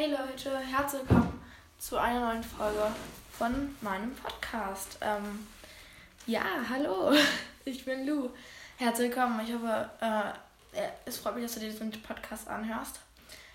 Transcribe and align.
Hey 0.00 0.12
Leute, 0.12 0.56
herzlich 0.56 1.02
willkommen 1.02 1.40
zu 1.76 1.98
einer 1.98 2.20
neuen 2.20 2.44
Folge 2.44 2.86
von 3.32 3.74
meinem 3.80 4.14
Podcast. 4.14 4.96
Ähm, 5.00 5.44
ja, 6.24 6.44
hallo, 6.70 7.12
ich 7.64 7.84
bin 7.84 8.06
Lu. 8.06 8.30
Herzlich 8.76 9.08
willkommen. 9.08 9.40
Ich 9.44 9.52
hoffe, 9.52 9.90
äh, 10.00 10.82
es 11.04 11.18
freut 11.18 11.34
mich, 11.34 11.42
dass 11.42 11.54
du 11.54 11.58
dir 11.58 11.70
diesen 11.70 11.90
Podcast 11.90 12.46
anhörst. 12.46 13.00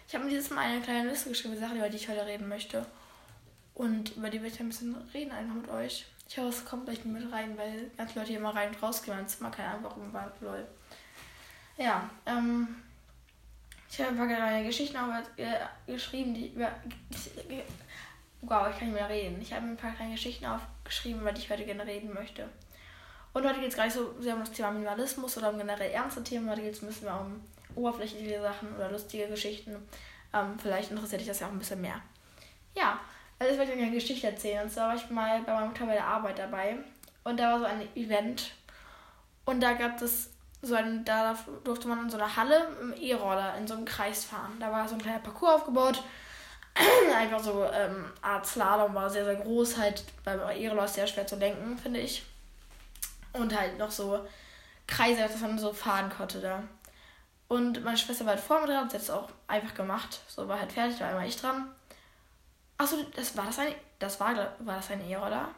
Ich 0.06 0.14
habe 0.14 0.26
mir 0.26 0.32
dieses 0.32 0.50
Mal 0.50 0.66
eine 0.66 0.82
kleine 0.82 1.12
Liste 1.12 1.30
geschrieben, 1.30 1.58
Sachen, 1.58 1.78
über 1.78 1.88
die 1.88 1.96
ich 1.96 2.10
heute 2.10 2.26
reden 2.26 2.50
möchte. 2.50 2.86
Und 3.74 4.18
über 4.18 4.30
die 4.30 4.42
will 4.42 4.52
ich 4.52 4.60
ein 4.60 4.68
bisschen 4.68 4.98
reden 5.14 5.32
einfach 5.32 5.56
mit 5.56 5.70
euch. 5.70 6.08
Ich 6.28 6.38
hoffe, 6.38 6.50
es 6.50 6.66
kommt 6.66 6.88
gleich 6.88 7.06
mit 7.06 7.32
rein, 7.32 7.58
weil 7.58 7.90
ganz 7.96 8.16
Leute 8.16 8.28
hier 8.28 8.40
immer 8.40 8.54
rein 8.54 8.68
und 8.68 8.84
raus 8.84 9.02
gehen. 9.02 9.16
Mein 9.16 9.30
Zimmer 9.30 9.50
keine 9.50 9.70
Ahnung, 9.70 9.84
warum 9.86 10.12
war 10.12 10.30
lol. 10.42 10.68
Ja, 11.78 12.10
ähm. 12.26 12.84
Ich 13.94 14.00
habe 14.00 14.10
einfach 14.10 14.24
eine 14.28 14.66
Geschichte 14.66 14.98
noch 14.98 15.08
äh, 15.38 15.60
geschrieben, 15.86 16.34
die 16.34 16.48
über. 16.48 16.72
Wow, 18.42 18.68
ich 18.72 18.80
kann 18.80 18.88
nicht 18.88 19.00
mehr 19.00 19.08
reden. 19.08 19.40
Ich 19.40 19.54
habe 19.54 19.68
ein 19.68 19.78
paar 19.78 19.92
kleine 19.92 20.14
Geschichten 20.14 20.48
aufgeschrieben, 20.48 21.22
über 21.22 21.32
die 21.32 21.42
ich 21.42 21.50
heute 21.52 21.64
gerne 21.64 21.86
reden 21.86 22.12
möchte. 22.12 22.50
Und 23.34 23.48
heute 23.48 23.60
geht 23.60 23.70
es 23.70 23.76
gar 23.76 23.86
nicht 23.86 23.94
so 23.94 24.20
sehr 24.20 24.34
um 24.34 24.40
das 24.40 24.52
Thema 24.52 24.72
Minimalismus 24.72 25.38
oder 25.38 25.52
um 25.52 25.60
generell 25.60 25.92
ernste 25.92 26.24
Themen. 26.24 26.50
Heute 26.50 26.64
geht 26.64 26.74
es 26.74 26.82
ein 26.82 26.88
bisschen 26.88 27.06
mehr 27.06 27.22
um 27.22 27.40
oberflächliche 27.76 28.42
Sachen 28.42 28.76
oder 28.76 28.90
lustige 28.90 29.28
Geschichten. 29.28 29.76
Ähm, 30.34 30.58
vielleicht 30.58 30.90
interessiert 30.90 31.22
dich 31.22 31.28
das 31.28 31.42
ja 31.42 31.48
auch 31.48 31.52
ein 31.52 31.60
bisschen 31.60 31.82
mehr. 31.82 32.02
Ja, 32.76 33.00
also 33.38 33.54
ich 33.54 33.60
wollte 33.60 33.74
euch 33.74 33.78
eine 33.78 33.92
Geschichte 33.92 34.26
erzählen. 34.26 34.64
Und 34.64 34.72
zwar 34.72 34.88
war 34.88 34.96
ich 34.96 35.08
mal 35.12 35.44
bei 35.44 35.54
meiner 35.54 35.68
Mutter 35.68 35.86
bei 35.86 35.94
der 35.94 36.08
Arbeit 36.08 36.40
dabei. 36.40 36.78
Und 37.24 37.40
da 37.40 37.52
war 37.52 37.60
so 37.60 37.66
ein 37.66 37.96
Event. 37.96 38.56
Und 39.46 39.62
da 39.62 39.74
gab 39.74 40.02
es 40.02 40.33
so 40.64 40.76
ein, 40.76 41.04
da 41.04 41.38
durfte 41.66 41.90
man 41.90 42.04
in 42.04 42.10
so 42.10 42.18
einer 42.18 42.36
Halle 42.36 42.68
im 42.82 42.94
E-Roller 42.94 43.56
in 43.58 43.68
so 43.68 43.74
einem 43.74 43.86
Kreis 43.86 44.24
fahren. 44.24 44.58
Da 44.60 44.72
war 44.72 44.88
so 44.88 44.96
ein 44.96 45.02
kleiner 45.02 45.20
Parcours 45.20 45.56
aufgebaut. 45.56 46.02
Einfach 47.16 47.44
so 47.44 47.66
ähm, 47.66 48.06
Art 48.22 48.48
Slalom 48.48 48.96
war 48.96 49.10
sehr, 49.10 49.26
sehr 49.26 49.36
groß. 49.36 49.78
Halt 49.78 50.06
beim 50.24 50.40
E-Roller 50.40 50.86
ist 50.86 50.96
sehr 50.96 51.06
schwer 51.06 51.28
zu 51.28 51.36
lenken, 51.36 51.78
finde 51.78 52.00
ich. 52.00 52.24
Und 53.34 53.58
halt 53.58 53.78
noch 53.78 53.92
so 53.92 54.26
Kreise, 54.88 55.24
dass 55.24 55.42
man 55.42 55.60
so 55.60 55.74
fahren 55.74 56.10
konnte 56.10 56.40
da. 56.40 56.64
Und 57.50 57.84
meine 57.84 57.98
Schwester 57.98 58.26
war 58.26 58.34
halt 58.34 58.44
vor 58.44 58.62
mir 58.62 58.68
dran, 58.68 58.86
hat 58.86 58.94
es 58.94 59.10
auch 59.10 59.30
einfach 59.48 59.74
gemacht. 59.76 60.22
So 60.28 60.48
war 60.48 60.60
halt 60.60 60.72
fertig, 60.72 61.00
war 61.02 61.10
einmal 61.10 61.28
ich 61.28 61.40
dran. 61.40 61.70
Achso, 62.78 62.96
das 63.16 63.36
war 63.36 63.46
das 63.46 63.60
ein. 63.60 63.76
Das 64.00 64.20
war, 64.22 64.34
war 64.60 64.78
das 64.78 64.92
ein 64.92 65.08
E-Roller? 65.10 65.50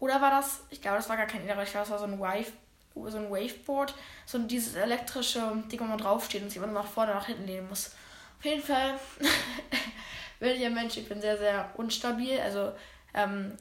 Oder 0.00 0.20
war 0.20 0.30
das. 0.30 0.64
Ich 0.68 0.82
glaube, 0.82 0.98
das 0.98 1.08
war 1.08 1.16
gar 1.16 1.26
kein 1.26 1.46
E-Roller, 1.46 1.62
ich 1.62 1.70
glaube, 1.70 1.88
das 1.88 1.90
war 1.90 1.98
so 1.98 2.04
ein 2.04 2.20
Wave 2.20 2.52
so 2.94 3.18
ein 3.18 3.30
Waveboard, 3.30 3.94
so 4.26 4.38
dieses 4.38 4.74
elektrische 4.74 5.62
Ding, 5.70 5.80
wo 5.80 5.84
man 5.84 5.98
draufsteht 5.98 6.42
und 6.42 6.48
sich 6.48 6.56
immer 6.56 6.66
nach 6.66 6.86
vorne 6.86 7.14
nach 7.14 7.26
hinten 7.26 7.46
lehnen 7.46 7.68
muss. 7.68 7.92
Auf 8.38 8.44
jeden 8.44 8.62
Fall 8.62 8.98
bin 10.40 10.50
ich 10.50 10.64
ein 10.64 10.74
Mensch, 10.74 10.96
ich 10.96 11.08
bin 11.08 11.20
sehr, 11.20 11.38
sehr 11.38 11.70
unstabil. 11.76 12.40
Also, 12.40 12.72
ähm, 13.14 13.56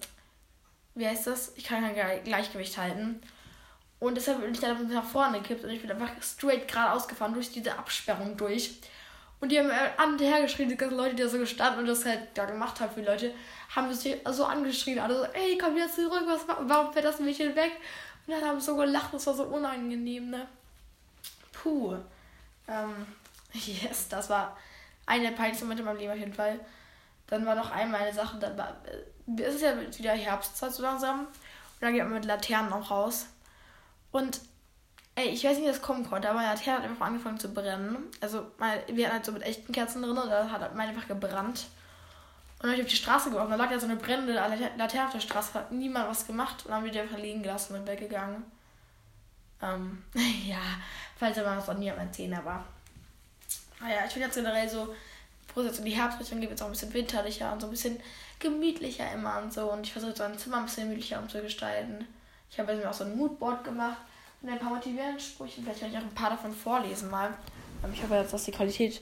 wie 0.96 1.08
heißt 1.08 1.28
das? 1.28 1.54
Ich 1.56 1.64
kann 1.64 1.96
kein 1.96 2.24
Gleichgewicht 2.24 2.78
halten. 2.78 3.22
Und 4.00 4.16
deshalb 4.16 4.42
bin 4.42 4.52
ich 4.52 4.60
dann 4.60 4.88
nach 4.88 5.06
vorne 5.06 5.42
gekippt 5.42 5.64
und 5.64 5.70
ich 5.70 5.82
bin 5.82 5.92
einfach 5.92 6.10
straight 6.24 6.68
geradeaus 6.68 7.08
gefahren 7.08 7.34
durch 7.34 7.52
diese 7.52 7.78
Absperrung 7.78 8.36
durch. 8.36 8.80
Und 9.42 9.52
die 9.52 9.60
haben 9.60 9.70
äh, 9.70 9.90
an 9.98 10.14
und 10.14 10.22
her 10.22 10.42
geschrien, 10.42 10.70
die 10.70 10.78
ganzen 10.78 10.98
Leute, 10.98 11.16
die 11.16 11.24
da 11.24 11.30
so 11.30 11.40
gestanden 11.40 11.82
und 11.82 11.88
das 11.88 12.06
halt 12.06 12.28
da 12.36 12.46
gemacht 12.46 12.80
haben 12.80 12.94
für 12.94 13.02
Leute, 13.02 13.34
haben 13.76 13.92
sich 13.92 14.16
so 14.30 14.46
angeschrien, 14.46 15.00
alle 15.00 15.18
so, 15.18 15.24
ey, 15.34 15.58
komm 15.58 15.76
wieder 15.76 15.90
zurück, 15.90 16.24
was, 16.28 16.42
warum 16.48 16.94
fährt 16.94 17.06
das 17.06 17.20
Mädchen 17.20 17.56
weg? 17.56 17.72
Und 18.28 18.34
dann 18.34 18.48
haben 18.48 18.60
sie 18.60 18.68
so 18.68 18.76
gelacht, 18.76 19.14
das 19.14 19.26
war 19.26 19.34
so 19.34 19.44
unangenehm, 19.46 20.30
ne? 20.30 20.48
Puh. 21.52 21.96
Ähm, 22.68 23.08
yes, 23.54 24.08
das 24.10 24.30
war 24.30 24.56
eine 25.08 25.30
der 25.30 25.36
peinlichsten 25.36 25.66
Momente 25.66 25.82
in 25.82 25.86
meinem 25.86 25.98
Leben 25.98 26.12
auf 26.12 26.20
jeden 26.20 26.34
Fall. 26.34 26.60
Dann 27.28 27.46
war 27.46 27.56
noch 27.56 27.72
einmal 27.72 28.02
eine 28.02 28.14
Sache, 28.14 28.38
dann 28.38 28.56
war, 28.58 28.78
äh, 28.86 29.42
es 29.42 29.56
ist 29.56 29.62
ja 29.62 29.74
wieder 29.98 30.12
Herbstzeit 30.12 30.72
so 30.72 30.84
langsam. 30.84 31.22
Und 31.22 31.28
dann 31.82 31.94
geht 31.94 32.04
man 32.04 32.14
mit 32.14 32.26
Laternen 32.26 32.72
auch 32.72 32.92
raus. 32.92 33.26
Und 34.12 34.42
ey, 35.22 35.30
ich 35.30 35.44
weiß 35.44 35.58
nicht, 35.58 35.66
wie 35.66 35.72
das 35.72 35.82
kommen 35.82 36.08
konnte, 36.08 36.30
aber 36.30 36.40
meine 36.40 36.54
Laterne 36.54 36.80
hat 36.80 36.90
einfach 36.90 37.06
angefangen 37.06 37.40
zu 37.40 37.54
brennen. 37.54 37.98
Also, 38.20 38.46
meine, 38.58 38.82
wir 38.88 39.06
hatten 39.06 39.16
halt 39.16 39.26
so 39.26 39.32
mit 39.32 39.44
echten 39.44 39.72
Kerzen 39.72 40.02
drin 40.02 40.18
und 40.18 40.30
da 40.30 40.50
hat 40.50 40.76
meine 40.76 40.90
einfach 40.90 41.08
gebrannt. 41.08 41.68
Und 42.58 42.64
dann 42.64 42.72
habe 42.72 42.82
ich 42.82 42.86
auf 42.86 42.92
die 42.92 42.98
Straße 42.98 43.30
geworfen. 43.30 43.52
Da 43.52 43.56
lag 43.56 43.72
ja 43.72 43.80
so 43.80 43.88
eine 43.88 43.96
brennende 43.96 44.34
Laterne 44.34 45.08
auf 45.08 45.14
der 45.14 45.20
Straße. 45.20 45.54
Hat 45.56 45.72
niemand 45.72 46.10
was 46.10 46.28
gemacht. 46.28 46.64
Und 46.64 46.70
dann 46.70 46.78
haben 46.78 46.86
wir 46.86 46.92
die 46.92 47.00
einfach 47.00 47.18
liegen 47.18 47.42
gelassen 47.42 47.76
und 47.76 47.88
weggegangen. 47.88 48.44
Ähm, 49.62 50.04
ja, 50.48 50.62
falls 51.18 51.38
aber 51.38 51.56
noch 51.56 51.78
nie 51.78 51.92
am 51.92 51.98
erzählen 51.98 52.44
war. 52.44 52.66
Naja, 53.80 54.02
ich 54.08 54.14
bin 54.14 54.22
jetzt 54.22 54.36
generell 54.36 54.70
so, 54.70 54.94
wo 55.56 55.62
es 55.62 55.68
jetzt 55.68 55.80
in 55.80 55.86
die 55.86 55.92
Herbstrichtung 55.92 56.40
geht, 56.40 56.52
jetzt 56.52 56.62
auch 56.62 56.68
ein 56.68 56.72
bisschen 56.72 56.94
winterlicher 56.94 57.52
und 57.52 57.62
so 57.62 57.68
ein 57.68 57.72
bisschen 57.72 58.00
gemütlicher 58.40 59.12
immer 59.12 59.42
und 59.42 59.52
so. 59.52 59.72
Und 59.72 59.88
ich 59.88 59.94
versuche 59.94 60.16
so 60.16 60.24
ein 60.24 60.38
Zimmer 60.38 60.58
ein 60.58 60.66
bisschen 60.66 60.84
gemütlicher 60.84 61.20
umzugestalten. 61.20 62.08
Ich 62.52 62.60
habe 62.60 62.76
mir 62.76 62.90
auch 62.90 62.94
so 62.94 63.06
ein 63.06 63.18
Moodboard 63.18 63.64
gemacht 63.64 63.98
ein 64.50 64.60
paar 64.60 64.74
motivierende 64.74 65.20
Sprüche. 65.20 65.62
Vielleicht 65.62 65.82
werde 65.82 65.94
ich 65.94 66.00
auch 66.00 66.04
ein 66.06 66.16
paar 66.16 66.32
davon 66.32 66.52
vorlesen 66.52 67.10
mal. 67.10 67.34
Ähm, 67.84 67.92
ich 67.94 68.02
hoffe 68.02 68.16
jetzt, 68.16 68.34
dass 68.34 68.46
die 68.46 68.52
Qualität 68.52 69.02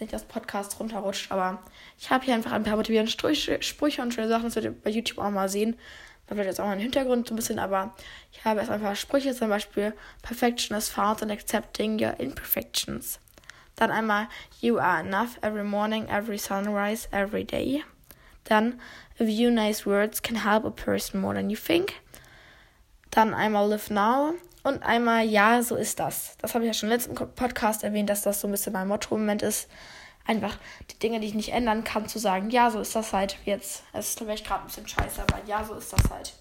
nicht 0.00 0.12
das 0.12 0.24
Podcast 0.24 0.80
runterrutscht, 0.80 1.30
aber 1.30 1.62
ich 1.98 2.10
habe 2.10 2.24
hier 2.24 2.34
einfach 2.34 2.52
ein 2.52 2.64
paar 2.64 2.76
motivierende 2.76 3.12
Sprüche 3.12 4.02
und 4.02 4.12
schöne 4.12 4.28
Sachen, 4.28 4.44
das 4.44 4.56
werdet 4.56 4.74
ihr 4.74 4.82
bei 4.82 4.90
YouTube 4.90 5.18
auch 5.18 5.30
mal 5.30 5.48
sehen. 5.48 5.78
Da 6.26 6.36
wird 6.36 6.46
jetzt 6.46 6.60
auch 6.60 6.64
mal 6.64 6.72
ein 6.72 6.80
Hintergrund 6.80 7.28
so 7.28 7.34
ein 7.34 7.36
bisschen, 7.36 7.58
aber 7.58 7.94
ich 8.32 8.44
habe 8.44 8.60
erst 8.60 8.72
ein 8.72 8.80
paar 8.80 8.96
Sprüche, 8.96 9.34
zum 9.34 9.48
Beispiel 9.48 9.94
Perfection 10.22 10.76
is 10.76 10.88
found 10.88 11.22
in 11.22 11.30
accepting 11.30 12.02
your 12.02 12.18
imperfections. 12.18 13.20
Dann 13.76 13.90
einmal 13.90 14.28
You 14.60 14.78
are 14.78 15.00
enough 15.00 15.38
every 15.42 15.64
morning, 15.64 16.08
every 16.08 16.38
sunrise, 16.38 17.06
every 17.12 17.44
day. 17.44 17.84
Dann 18.44 18.80
A 19.20 19.24
few 19.24 19.50
nice 19.50 19.86
words 19.86 20.20
can 20.20 20.36
help 20.36 20.64
a 20.64 20.70
person 20.70 21.20
more 21.20 21.34
than 21.34 21.50
you 21.50 21.56
think. 21.56 22.00
Dann 23.10 23.34
einmal 23.34 23.68
Live 23.68 23.90
Now 23.90 24.34
und 24.62 24.82
einmal 24.82 25.24
Ja, 25.24 25.62
so 25.62 25.76
ist 25.76 25.98
das. 25.98 26.36
Das 26.38 26.54
habe 26.54 26.64
ich 26.64 26.68
ja 26.68 26.74
schon 26.74 26.88
im 26.88 26.94
letzten 26.94 27.14
Podcast 27.14 27.84
erwähnt, 27.84 28.08
dass 28.08 28.22
das 28.22 28.40
so 28.40 28.48
ein 28.48 28.52
bisschen 28.52 28.72
mein 28.72 28.88
Motto 28.88 29.14
im 29.14 29.22
Moment 29.22 29.42
ist. 29.42 29.68
Einfach 30.24 30.56
die 30.90 30.98
Dinge, 30.98 31.18
die 31.18 31.26
ich 31.26 31.34
nicht 31.34 31.52
ändern 31.52 31.82
kann, 31.82 32.08
zu 32.08 32.20
sagen, 32.20 32.50
ja, 32.50 32.70
so 32.70 32.80
ist 32.80 32.94
das 32.94 33.12
halt 33.12 33.38
jetzt. 33.44 33.82
Es 33.92 34.10
ist 34.10 34.18
vielleicht 34.18 34.46
gerade 34.46 34.62
ein 34.62 34.66
bisschen 34.66 34.86
scheiße, 34.86 35.20
aber 35.22 35.40
ja, 35.46 35.64
so 35.64 35.74
ist 35.74 35.92
das 35.92 36.10
halt. 36.10 36.34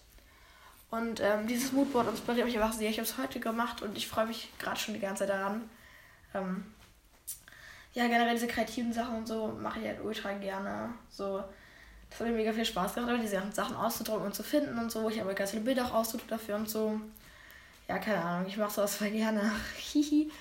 Und 0.92 1.20
ähm, 1.22 1.48
dieses 1.48 1.72
Moodboard 1.72 2.10
inspiriert 2.10 2.46
mich 2.46 2.60
einfach 2.60 2.74
sehr. 2.74 2.90
Ich 2.90 2.98
habe 2.98 3.08
es 3.08 3.18
heute 3.18 3.40
gemacht 3.40 3.82
und 3.82 3.98
ich 3.98 4.08
freue 4.08 4.28
mich 4.28 4.50
gerade 4.60 4.80
schon 4.80 4.94
die 4.94 5.00
ganze 5.00 5.26
Zeit 5.26 5.30
daran. 5.30 5.70
Ähm, 6.36 6.66
ja, 7.94 8.08
generell 8.08 8.36
diese 8.36 8.48
kreativen 8.48 8.94
Sachen 8.94 9.16
und 9.16 9.28
so 9.28 9.48
mache 9.48 9.80
ich 9.80 9.88
halt 9.88 10.04
ultra 10.04 10.34
gerne. 10.34 10.90
So, 11.10 11.44
das 12.10 12.20
hat 12.20 12.28
mir 12.28 12.34
mega 12.34 12.54
viel 12.54 12.66
Spaß 12.66 12.94
gemacht, 12.94 13.20
diese 13.24 13.38
ganzen 13.38 13.54
Sachen 13.54 13.76
auszudrucken 13.76 14.28
und 14.28 14.36
zu 14.36 14.44
finden 14.44 14.78
und 14.78 14.92
so. 14.92 15.10
Ich 15.10 15.20
habe 15.20 15.34
ganz 15.34 15.52
viele 15.52 15.64
Bilder 15.64 15.86
auch 15.86 15.94
ausgedruckt 15.94 16.32
dafür 16.32 16.56
und 16.56 16.70
so 16.70 17.00
ja, 17.92 18.00
keine 18.00 18.24
Ahnung, 18.24 18.48
ich 18.48 18.56
mache 18.56 18.72
sowas 18.72 18.96
voll 18.96 19.12
gerne. 19.12 19.52
Hihi. 19.78 20.32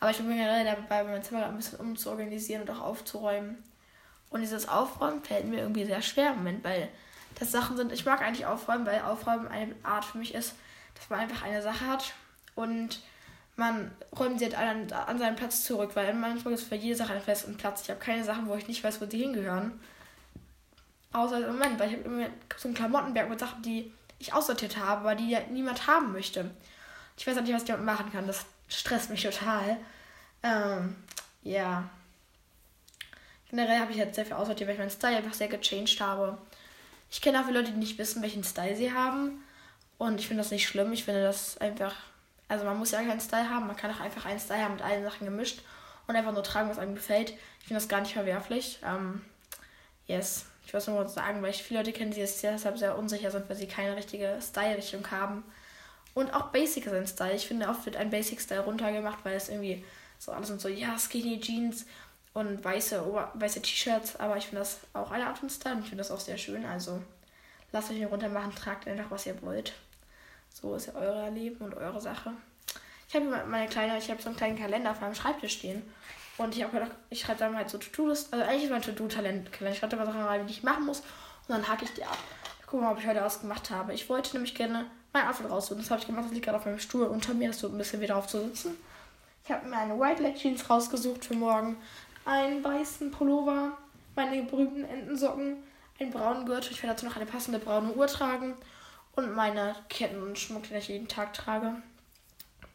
Aber 0.00 0.10
ich 0.10 0.16
bin 0.18 0.28
generell 0.28 0.64
dabei, 0.64 1.04
mein 1.04 1.22
Zimmer 1.22 1.46
ein 1.46 1.56
bisschen 1.56 1.78
umzuorganisieren 1.78 2.62
und 2.62 2.70
auch 2.70 2.80
aufzuräumen. 2.80 3.62
Und 4.28 4.40
dieses 4.40 4.68
Aufräumen 4.68 5.22
fällt 5.22 5.46
mir 5.46 5.60
irgendwie 5.60 5.84
sehr 5.84 6.02
schwer 6.02 6.32
im 6.32 6.38
Moment, 6.38 6.64
weil 6.64 6.88
das 7.38 7.52
Sachen 7.52 7.76
sind, 7.76 7.92
ich 7.92 8.04
mag 8.04 8.22
eigentlich 8.22 8.46
aufräumen, 8.46 8.84
weil 8.86 9.02
Aufräumen 9.02 9.46
eine 9.46 9.74
Art 9.84 10.04
für 10.04 10.18
mich 10.18 10.34
ist, 10.34 10.54
dass 10.94 11.08
man 11.08 11.20
einfach 11.20 11.44
eine 11.44 11.62
Sache 11.62 11.86
hat 11.86 12.12
und 12.54 13.00
man 13.54 13.90
räumt 14.18 14.38
sie 14.38 14.46
halt 14.46 14.58
an, 14.58 14.92
an 14.92 15.18
seinen 15.18 15.36
Platz 15.36 15.64
zurück, 15.64 15.92
weil 15.94 16.12
manchmal 16.12 16.54
ist 16.54 16.68
für 16.68 16.74
jede 16.74 16.96
Sache 16.96 17.12
einen 17.12 17.22
festen 17.22 17.56
Platz. 17.56 17.82
Ich 17.82 17.90
habe 17.90 18.00
keine 18.00 18.24
Sachen, 18.24 18.48
wo 18.48 18.54
ich 18.56 18.68
nicht 18.68 18.82
weiß, 18.82 19.00
wo 19.00 19.06
sie 19.06 19.18
hingehören. 19.18 19.80
Außer 21.12 21.38
im 21.38 21.52
Moment, 21.54 21.78
weil 21.78 21.90
ich 21.90 21.98
habe 21.98 22.04
immer 22.04 22.26
so 22.56 22.68
einen 22.68 22.74
Klamottenberg 22.76 23.30
mit 23.30 23.38
Sachen, 23.38 23.62
die 23.62 23.92
ich 24.18 24.34
aussortiert 24.34 24.76
habe, 24.76 25.00
aber 25.00 25.14
die 25.14 25.30
ja 25.30 25.40
niemand 25.50 25.86
haben 25.86 26.12
möchte. 26.12 26.50
Ich 27.16 27.26
weiß 27.26 27.36
auch 27.38 27.42
nicht, 27.42 27.54
was 27.54 27.62
ich 27.62 27.68
damit 27.68 27.84
machen 27.84 28.12
kann. 28.12 28.26
Das 28.26 28.44
stresst 28.68 29.10
mich 29.10 29.22
total. 29.22 29.76
Ähm, 30.42 30.96
ja. 31.42 31.88
Generell 33.50 33.78
habe 33.78 33.92
ich 33.92 33.98
jetzt 33.98 34.16
sehr 34.16 34.26
viel 34.26 34.34
aussortiert, 34.34 34.68
weil 34.68 34.74
ich 34.74 34.80
meinen 34.80 34.90
Style 34.90 35.16
einfach 35.16 35.34
sehr 35.34 35.48
gechanged 35.48 36.00
habe. 36.00 36.38
Ich 37.10 37.20
kenne 37.20 37.40
auch 37.40 37.44
viele 37.46 37.60
Leute, 37.60 37.72
die 37.72 37.78
nicht 37.78 37.98
wissen, 37.98 38.22
welchen 38.22 38.44
Style 38.44 38.76
sie 38.76 38.92
haben. 38.92 39.42
Und 39.98 40.20
ich 40.20 40.28
finde 40.28 40.42
das 40.42 40.50
nicht 40.50 40.66
schlimm. 40.66 40.92
Ich 40.92 41.04
finde 41.04 41.22
das 41.22 41.58
einfach. 41.58 41.94
Also, 42.48 42.64
man 42.64 42.78
muss 42.78 42.90
ja 42.90 43.02
keinen 43.02 43.20
Style 43.20 43.48
haben. 43.48 43.66
Man 43.66 43.76
kann 43.76 43.90
auch 43.90 44.00
einfach 44.00 44.26
einen 44.26 44.40
Style 44.40 44.62
haben 44.62 44.74
mit 44.74 44.82
allen 44.82 45.04
Sachen 45.04 45.24
gemischt 45.24 45.62
und 46.06 46.16
einfach 46.16 46.32
nur 46.32 46.42
tragen, 46.42 46.68
was 46.68 46.78
einem 46.78 46.94
gefällt. 46.94 47.30
Ich 47.60 47.66
finde 47.66 47.80
das 47.80 47.88
gar 47.88 48.00
nicht 48.00 48.12
verwerflich. 48.12 48.78
Ähm, 48.84 49.24
yes. 50.06 50.46
Ich 50.66 50.74
wollte 50.74 50.90
nur 50.90 51.08
sagen, 51.08 51.42
weil 51.42 51.50
ich 51.50 51.62
viele 51.62 51.80
Leute 51.80 51.92
kenne, 51.92 52.10
die 52.10 52.20
jetzt 52.20 52.42
deshalb 52.42 52.76
sehr 52.76 52.98
unsicher 52.98 53.30
sind, 53.30 53.48
weil 53.48 53.56
sie 53.56 53.68
keine 53.68 53.94
richtige 53.94 54.38
Style-Richtung 54.42 55.08
haben. 55.12 55.44
Und 56.16 56.32
auch 56.32 56.46
Basic 56.46 56.84
sind 56.84 57.06
Style. 57.06 57.34
Ich 57.34 57.46
finde, 57.46 57.68
oft 57.68 57.84
wird 57.84 57.96
ein 57.96 58.08
Basic-Style 58.08 58.60
runtergemacht, 58.60 59.22
weil 59.22 59.36
es 59.36 59.50
irgendwie 59.50 59.84
so 60.18 60.32
alles 60.32 60.48
sind 60.48 60.62
so, 60.62 60.68
ja, 60.68 60.98
Skinny 60.98 61.38
Jeans 61.38 61.84
und 62.32 62.64
weiße, 62.64 63.04
weiße 63.34 63.60
T-Shirts. 63.60 64.16
Aber 64.16 64.38
ich 64.38 64.46
finde 64.46 64.60
das 64.60 64.78
auch 64.94 65.10
eine 65.10 65.26
Art 65.26 65.36
von 65.38 65.50
Style 65.50 65.74
und 65.74 65.82
ich 65.82 65.90
finde 65.90 66.02
das 66.02 66.10
auch 66.10 66.18
sehr 66.18 66.38
schön. 66.38 66.64
Also 66.64 67.02
lasst 67.70 67.90
euch 67.90 67.98
nicht 67.98 68.10
runter 68.10 68.30
machen, 68.30 68.54
tragt 68.54 68.88
einfach, 68.88 69.10
was 69.10 69.26
ihr 69.26 69.42
wollt. 69.42 69.74
So 70.54 70.74
ist 70.74 70.86
ja 70.86 70.94
euer 70.94 71.28
Leben 71.28 71.62
und 71.62 71.74
eure 71.74 72.00
Sache. 72.00 72.32
Ich 73.10 73.14
habe 73.14 73.26
meine 73.46 73.68
kleine, 73.68 73.98
ich 73.98 74.10
habe 74.10 74.22
so 74.22 74.30
einen 74.30 74.38
kleinen 74.38 74.58
Kalender 74.58 74.92
auf 74.92 75.02
meinem 75.02 75.14
Schreibtisch 75.14 75.58
stehen. 75.58 75.82
Und 76.38 76.56
ich 76.56 76.62
habe 76.62 76.90
ich 77.10 77.20
schreibe 77.20 77.40
dann 77.40 77.54
halt 77.54 77.68
so 77.68 77.76
To-Do-List. 77.76 78.32
Also 78.32 78.42
eigentlich 78.42 78.64
ist 78.64 78.70
mein 78.70 78.80
To-Do-Talent. 78.80 79.50
Ich 79.52 79.78
schreibe 79.78 79.94
da 79.94 80.06
Sachen 80.06 80.22
rein, 80.22 80.46
die 80.46 80.54
ich 80.54 80.62
machen 80.62 80.86
muss. 80.86 81.00
Und 81.00 81.50
dann 81.50 81.68
hake 81.68 81.84
ich 81.84 81.92
die 81.92 82.04
ab. 82.04 82.16
Ich 82.60 82.66
gucke 82.66 82.82
mal, 82.82 82.92
ob 82.92 82.98
ich 82.98 83.06
heute 83.06 83.22
ausgemacht 83.22 83.68
habe. 83.68 83.92
Ich 83.92 84.08
wollte 84.08 84.32
nämlich 84.32 84.54
gerne 84.54 84.86
mein 85.16 85.28
Outfit 85.28 85.50
raussuchen. 85.50 85.82
Das 85.82 85.90
habe 85.90 86.00
ich 86.00 86.06
gemacht. 86.06 86.26
Das 86.26 86.32
liegt 86.32 86.44
gerade 86.44 86.58
auf 86.58 86.66
meinem 86.66 86.78
Stuhl 86.78 87.06
unter 87.06 87.34
mir. 87.34 87.48
Das 87.48 87.58
tut 87.58 87.72
ein 87.72 87.78
bisschen 87.78 88.00
wieder 88.00 88.16
auf 88.16 88.26
zu 88.26 88.40
sitzen. 88.40 88.76
Ich 89.44 89.50
habe 89.50 89.66
mir 89.66 89.76
eine 89.76 89.98
White 89.98 90.22
Leg 90.22 90.36
Jeans 90.36 90.68
rausgesucht 90.68 91.24
für 91.24 91.34
morgen. 91.34 91.76
Einen 92.24 92.62
weißen 92.62 93.10
Pullover. 93.10 93.76
Meine 94.14 94.42
berühmten 94.42 94.84
Entensocken. 94.84 95.62
Einen 95.98 96.10
braunen 96.10 96.46
Gürtel. 96.46 96.72
Ich 96.72 96.82
werde 96.82 96.94
dazu 96.94 97.06
noch 97.06 97.16
eine 97.16 97.26
passende 97.26 97.58
braune 97.58 97.92
Uhr 97.92 98.06
tragen. 98.06 98.54
Und 99.14 99.34
meine 99.34 99.74
Ketten 99.88 100.22
und 100.22 100.38
Schmuck, 100.38 100.68
den 100.68 100.76
ich 100.76 100.88
jeden 100.88 101.08
Tag 101.08 101.32
trage. 101.32 101.66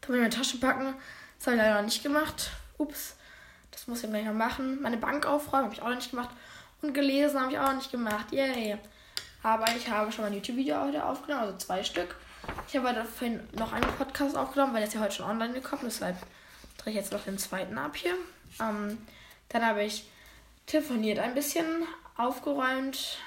Dann 0.00 0.08
will 0.08 0.16
ich 0.16 0.22
meine 0.22 0.30
Tasche 0.30 0.58
packen. 0.58 0.94
Das 1.38 1.46
habe 1.46 1.56
ich 1.56 1.62
leider 1.62 1.76
noch 1.76 1.84
nicht 1.84 2.02
gemacht. 2.02 2.50
Ups. 2.78 3.16
Das 3.70 3.86
muss 3.86 4.02
ich 4.02 4.10
gleich 4.10 4.24
noch 4.24 4.32
machen. 4.32 4.82
Meine 4.82 4.96
Bank 4.96 5.26
aufräumen 5.26 5.64
habe 5.64 5.74
ich 5.74 5.82
auch 5.82 5.88
noch 5.88 5.96
nicht 5.96 6.10
gemacht. 6.10 6.30
Und 6.82 6.94
gelesen 6.94 7.40
habe 7.40 7.52
ich 7.52 7.58
auch 7.58 7.68
noch 7.68 7.76
nicht 7.76 7.92
gemacht. 7.92 8.32
Yay. 8.32 8.78
Aber 9.42 9.66
ich 9.76 9.88
habe 9.88 10.10
schon 10.10 10.24
mal 10.24 10.30
ein 10.30 10.34
YouTube-Video 10.34 10.80
heute 10.80 11.04
aufgenommen, 11.04 11.42
also 11.42 11.58
zwei 11.58 11.82
Stück. 11.82 12.16
Ich 12.68 12.76
habe 12.76 12.94
dafür 12.94 13.40
noch 13.52 13.72
einen 13.72 13.90
Podcast 13.98 14.36
aufgenommen, 14.36 14.72
weil 14.72 14.80
der 14.80 14.88
ist 14.88 14.94
ja 14.94 15.00
heute 15.00 15.14
schon 15.14 15.30
online 15.30 15.52
gekommen. 15.52 15.82
Deshalb 15.84 16.16
drehe 16.78 16.92
ich 16.92 16.98
jetzt 16.98 17.12
noch 17.12 17.24
den 17.24 17.38
zweiten 17.38 17.76
ab 17.78 17.96
hier. 17.96 18.14
Ähm, 18.60 18.98
dann 19.48 19.66
habe 19.66 19.84
ich 19.84 20.08
telefoniert 20.66 21.18
ein 21.18 21.34
bisschen, 21.34 21.66
aufgeräumt, 22.16 23.18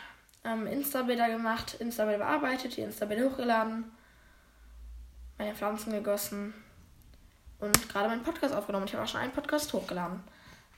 ähm, 0.43 0.67
Insta-Bilder 0.67 1.29
gemacht, 1.29 1.75
Insta-Bilder 1.75 2.19
bearbeitet, 2.19 2.77
die 2.77 2.81
Insta-Bilder 2.81 3.29
hochgeladen, 3.29 3.91
meine 5.37 5.55
Pflanzen 5.55 5.91
gegossen 5.91 6.53
und 7.59 7.89
gerade 7.89 8.09
meinen 8.09 8.23
Podcast 8.23 8.53
aufgenommen. 8.53 8.85
Ich 8.85 8.93
habe 8.93 9.03
auch 9.03 9.07
schon 9.07 9.21
einen 9.21 9.31
Podcast 9.31 9.71
hochgeladen. 9.73 10.23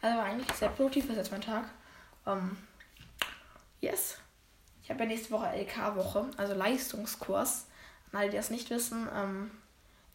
Also 0.02 0.18
war 0.18 0.26
eigentlich 0.26 0.52
sehr 0.54 0.70
produktiv 0.70 1.10
ist 1.10 1.16
jetzt 1.16 1.32
mein 1.32 1.42
Tag. 1.42 1.66
Um, 2.26 2.58
yes. 3.82 4.18
Ich 4.84 4.90
habe 4.90 5.02
ja 5.02 5.08
nächste 5.08 5.32
Woche 5.32 5.48
LK-Woche, 5.48 6.32
also 6.38 6.54
Leistungskurs. 6.54 7.67
An 8.12 8.20
alle, 8.20 8.30
die 8.30 8.38
das 8.38 8.50
nicht 8.50 8.70
wissen, 8.70 9.08
ähm, 9.16 9.52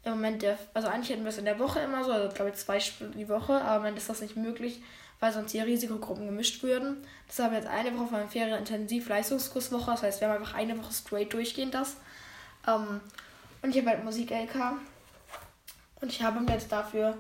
im 0.05 0.13
Moment, 0.13 0.43
der, 0.43 0.59
also 0.75 0.89
eigentlich 0.89 1.11
hätten 1.11 1.23
wir 1.23 1.29
es 1.29 1.39
in 1.39 1.45
der 1.45 1.59
Woche 1.59 1.81
immer 1.81 2.03
so, 2.05 2.11
also 2.11 2.35
glaube 2.35 2.51
ich 2.51 2.57
zwei 2.57 2.81
Stunden 2.81 3.19
die 3.19 3.29
Woche, 3.29 3.61
aber 3.61 3.77
im 3.77 3.83
Moment 3.83 3.99
ist 3.99 4.09
das 4.09 4.21
nicht 4.21 4.37
möglich, 4.37 4.83
weil 5.21 5.33
sonst 5.33 5.53
die 5.53 5.61
Risikogruppen 5.61 6.27
gemischt 6.27 6.63
würden. 6.65 6.97
Deshalb 7.29 7.47
haben 7.47 7.53
wir 7.53 7.61
jetzt 7.61 7.71
eine 7.71 7.97
Woche 7.97 8.09
von 8.09 8.17
einer 8.17 8.29
Ferien-Intensiv-Leistungskurswoche, 8.29 9.93
das 9.93 10.03
heißt, 10.03 10.21
wir 10.21 10.29
haben 10.29 10.39
einfach 10.39 10.55
eine 10.55 10.77
Woche 10.77 10.93
straight 10.93 11.33
durchgehend 11.33 11.75
das. 11.75 11.97
Ähm, 12.67 13.01
und 13.63 13.71
ich 13.71 13.79
habe 13.79 13.91
halt 13.91 14.05
Musik-LK. 14.05 14.73
Und 16.01 16.11
ich 16.11 16.21
habe 16.21 16.41
mir 16.41 16.53
jetzt 16.53 16.73
dafür 16.73 17.17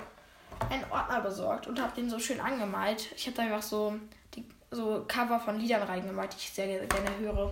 einen 0.68 0.84
Ordner 0.90 1.20
besorgt 1.20 1.68
und 1.68 1.80
habe 1.80 1.94
den 1.94 2.10
so 2.10 2.18
schön 2.18 2.40
angemalt. 2.40 3.12
Ich 3.16 3.26
habe 3.26 3.36
da 3.36 3.42
einfach 3.42 3.62
so 3.62 3.94
die 4.34 4.44
so 4.72 5.04
Cover 5.06 5.38
von 5.38 5.60
Liedern 5.60 5.82
reingemalt, 5.82 6.32
die 6.32 6.38
ich 6.38 6.50
sehr 6.52 6.66
gerne 6.66 7.16
höre. 7.20 7.50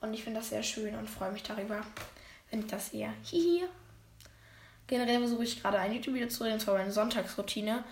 Und 0.00 0.14
ich 0.14 0.24
finde 0.24 0.40
das 0.40 0.48
sehr 0.48 0.62
schön 0.62 0.94
und 0.94 1.08
freue 1.08 1.32
mich 1.32 1.42
darüber, 1.42 1.80
wenn 2.54 2.60
ich 2.60 2.70
das 2.70 2.90
sehe. 2.90 3.12
Hihi. 3.24 3.64
Generell 4.86 5.18
versuche 5.18 5.44
ich 5.44 5.60
gerade 5.60 5.78
ein 5.78 5.92
YouTube-Video 5.92 6.28
zu 6.28 6.44
drehen, 6.44 6.54
und 6.54 6.60
zwar 6.60 6.78
meine 6.78 6.92
Sonntagsroutine. 6.92 7.82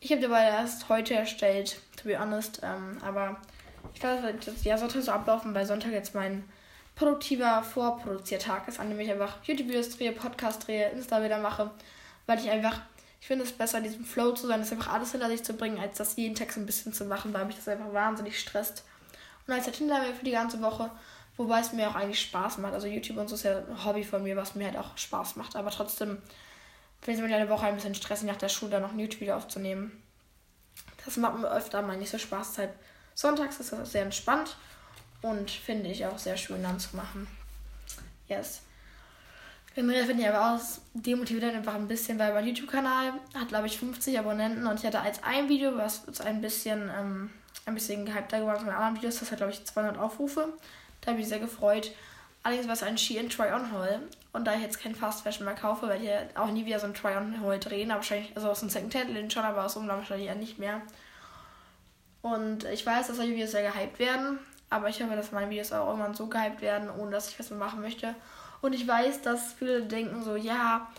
Ich 0.00 0.10
habe 0.12 0.20
dabei 0.20 0.44
erst 0.44 0.88
heute 0.88 1.14
erstellt, 1.14 1.80
to 1.96 2.04
be 2.04 2.18
honest. 2.18 2.60
Ähm, 2.62 2.98
aber 3.02 3.40
ich 3.94 4.00
glaube, 4.00 4.34
das 4.44 4.64
ja, 4.64 4.76
sollte 4.76 5.00
so 5.00 5.12
ablaufen, 5.12 5.54
weil 5.54 5.64
Sonntag 5.64 5.92
jetzt 5.92 6.14
mein 6.14 6.44
produktiver 6.96 7.62
vorproduzierter 7.62 8.46
Tag 8.46 8.68
ist, 8.68 8.78
an 8.78 8.90
dem 8.90 9.00
ich 9.00 9.10
einfach 9.10 9.38
YouTube-Videos 9.44 9.96
drehe, 9.96 10.12
Podcast 10.12 10.66
drehe, 10.66 10.90
Insta-Bilder 10.90 11.38
mache, 11.38 11.70
weil 12.26 12.38
ich 12.38 12.50
einfach 12.50 12.80
ich 13.20 13.28
finde 13.28 13.44
es 13.44 13.52
besser, 13.52 13.78
in 13.78 13.84
diesem 13.84 14.04
Flow 14.04 14.32
zu 14.32 14.46
sein, 14.46 14.60
das 14.60 14.70
einfach 14.70 14.92
alles 14.92 15.12
hinter 15.12 15.28
sich 15.30 15.42
zu 15.42 15.54
bringen, 15.54 15.78
als 15.78 15.96
das 15.96 16.14
jeden 16.16 16.34
Text 16.34 16.58
ein 16.58 16.66
bisschen 16.66 16.92
zu 16.92 17.06
machen, 17.06 17.32
weil 17.32 17.46
mich 17.46 17.56
das 17.56 17.66
einfach 17.68 17.90
wahnsinnig 17.94 18.38
stresst. 18.38 18.84
Und 19.46 19.54
als 19.54 19.80
mir 19.80 20.14
für 20.18 20.26
die 20.26 20.30
ganze 20.30 20.60
Woche, 20.60 20.90
wobei 21.36 21.60
es 21.60 21.72
mir 21.72 21.88
auch 21.88 21.94
eigentlich 21.94 22.20
Spaß 22.20 22.58
macht. 22.58 22.74
Also 22.74 22.86
YouTube 22.86 23.16
und 23.16 23.28
so 23.28 23.34
ist 23.34 23.44
ja 23.44 23.58
ein 23.58 23.84
Hobby 23.84 24.04
von 24.04 24.22
mir, 24.22 24.36
was 24.36 24.54
mir 24.54 24.66
halt 24.66 24.76
auch 24.76 24.96
Spaß 24.96 25.36
macht. 25.36 25.56
Aber 25.56 25.70
trotzdem 25.70 26.18
finde 27.00 27.18
ich 27.18 27.24
es 27.24 27.30
mir 27.30 27.36
eine 27.36 27.50
Woche 27.50 27.66
ein 27.66 27.74
bisschen 27.74 27.94
stressig, 27.94 28.26
nach 28.26 28.36
der 28.36 28.48
Schule 28.48 28.80
noch 28.80 28.92
ein 28.92 28.98
YouTube-Video 28.98 29.36
aufzunehmen. 29.36 30.02
Das 31.04 31.16
macht 31.16 31.38
mir 31.38 31.50
öfter 31.50 31.82
mal 31.82 31.96
nicht 31.96 32.10
so 32.10 32.18
Spaß. 32.18 32.50
Deshalb 32.52 32.78
sonntags 33.14 33.60
ist 33.60 33.72
das 33.72 33.92
sehr 33.92 34.02
entspannt 34.02 34.56
und 35.22 35.50
finde 35.50 35.90
ich 35.90 36.06
auch 36.06 36.18
sehr 36.18 36.36
schön 36.36 36.62
dann 36.62 36.78
zu 36.78 36.96
machen. 36.96 37.26
Yes. 38.28 38.62
Generell 39.74 40.06
finde 40.06 40.22
ich 40.22 40.28
aber 40.28 40.54
auch, 40.54 40.56
es 40.56 40.80
demotiviert 40.94 41.52
einfach 41.52 41.74
ein 41.74 41.88
bisschen, 41.88 42.18
weil 42.18 42.32
mein 42.32 42.46
YouTube-Kanal 42.46 43.12
hat, 43.34 43.48
glaube 43.48 43.66
ich, 43.66 43.76
50 43.78 44.18
Abonnenten 44.18 44.66
und 44.66 44.78
ich 44.78 44.86
hatte 44.86 45.00
als 45.00 45.22
ein 45.24 45.48
Video, 45.48 45.76
was 45.76 46.04
ein 46.20 46.40
bisschen, 46.40 46.90
ähm, 46.96 47.30
ein 47.66 47.74
bisschen 47.74 48.06
gehypter 48.06 48.38
geworden 48.38 48.58
ist 48.58 48.66
mit 48.66 48.74
anderen 48.74 48.96
Videos, 48.96 49.18
das 49.18 49.32
hat, 49.32 49.38
glaube 49.38 49.52
ich, 49.52 49.64
200 49.64 49.98
Aufrufe. 49.98 50.52
Da 51.04 51.10
habe 51.10 51.20
ich 51.20 51.26
mich 51.26 51.28
sehr 51.28 51.38
gefreut. 51.38 51.92
Allerdings 52.42 52.66
war 52.66 52.74
es 52.74 52.82
ein 52.82 52.98
Ski 52.98 53.18
in 53.18 53.28
Try-On-Haul. 53.28 54.00
Und 54.32 54.46
da 54.46 54.54
ich 54.54 54.62
jetzt 54.62 54.80
kein 54.80 54.94
Fast 54.94 55.22
Fashion 55.22 55.44
mehr 55.44 55.54
kaufe, 55.54 55.88
werde 55.88 56.04
ich 56.04 56.36
auch 56.36 56.50
nie 56.50 56.64
wieder 56.64 56.80
so 56.80 56.86
ein 56.86 56.94
Try-On-Haul 56.94 57.58
drehen. 57.58 57.90
Aber 57.90 58.00
wahrscheinlich, 58.00 58.32
also 58.34 58.50
aus 58.50 58.60
dem 58.60 58.70
Second 58.70 58.94
Hand 58.94 59.32
schon, 59.32 59.44
aber 59.44 59.64
aus 59.64 59.76
Umlauf 59.76 59.98
wahrscheinlich 59.98 60.28
eher 60.28 60.34
nicht 60.34 60.58
mehr. 60.58 60.80
Und 62.22 62.64
ich 62.64 62.84
weiß, 62.86 63.08
dass 63.08 63.16
solche 63.16 63.32
Videos 63.32 63.50
sehr 63.50 63.70
gehypt 63.70 63.98
werden. 63.98 64.38
Aber 64.70 64.88
ich 64.88 65.02
hoffe, 65.02 65.14
dass 65.14 65.30
meine 65.30 65.50
Videos 65.50 65.72
auch 65.72 65.88
irgendwann 65.88 66.14
so 66.14 66.26
gehypt 66.26 66.62
werden, 66.62 66.90
ohne 66.90 67.10
dass 67.10 67.28
ich 67.28 67.38
was 67.38 67.50
mehr 67.50 67.58
machen 67.58 67.80
möchte. 67.80 68.14
Und 68.62 68.72
ich 68.72 68.88
weiß, 68.88 69.20
dass 69.20 69.52
viele 69.52 69.82
denken 69.82 70.22
so, 70.22 70.36
ja, 70.36 70.90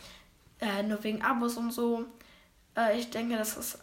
äh, 0.59 0.83
nur 0.83 1.03
wegen 1.03 1.23
Abos 1.23 1.57
und 1.57 1.71
so. 1.71 2.05
Äh, 2.77 2.99
ich 2.99 3.09
denke, 3.09 3.37
dass 3.37 3.57
es 3.57 3.79